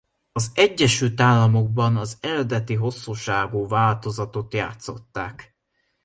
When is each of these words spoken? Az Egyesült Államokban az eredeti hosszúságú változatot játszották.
Az 0.31 0.51
Egyesült 0.53 1.21
Államokban 1.21 1.97
az 1.97 2.17
eredeti 2.21 2.73
hosszúságú 2.73 3.67
változatot 3.67 4.53
játszották. 4.53 5.55